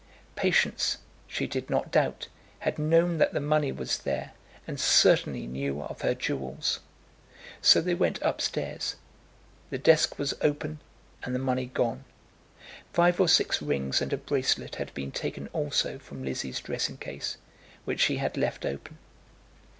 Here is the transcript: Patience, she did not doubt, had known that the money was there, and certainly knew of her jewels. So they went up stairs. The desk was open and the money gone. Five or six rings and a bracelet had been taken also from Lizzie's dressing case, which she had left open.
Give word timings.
Patience, 0.35 0.97
she 1.27 1.45
did 1.45 1.69
not 1.69 1.91
doubt, 1.91 2.27
had 2.61 2.79
known 2.79 3.19
that 3.19 3.33
the 3.33 3.39
money 3.39 3.71
was 3.71 3.99
there, 3.99 4.31
and 4.65 4.79
certainly 4.79 5.45
knew 5.45 5.83
of 5.83 6.01
her 6.01 6.15
jewels. 6.15 6.79
So 7.61 7.81
they 7.81 7.93
went 7.93 8.19
up 8.23 8.41
stairs. 8.41 8.95
The 9.69 9.77
desk 9.77 10.17
was 10.17 10.33
open 10.41 10.79
and 11.21 11.35
the 11.35 11.47
money 11.47 11.67
gone. 11.67 12.03
Five 12.91 13.21
or 13.21 13.27
six 13.27 13.61
rings 13.61 14.01
and 14.01 14.11
a 14.11 14.17
bracelet 14.17 14.77
had 14.77 14.91
been 14.95 15.11
taken 15.11 15.49
also 15.49 15.99
from 15.99 16.23
Lizzie's 16.23 16.61
dressing 16.61 16.97
case, 16.97 17.37
which 17.85 17.99
she 17.99 18.17
had 18.17 18.35
left 18.37 18.65
open. 18.65 18.97